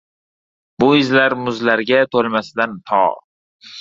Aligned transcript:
Bu 0.83 0.87
izlar 1.01 1.35
muzlarga 1.43 2.01
to‘lmasidan 2.17 2.77
to 2.93 3.03